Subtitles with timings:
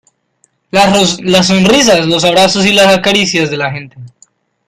[0.71, 3.97] las sonrisas, los abrazos y las caricias de la gente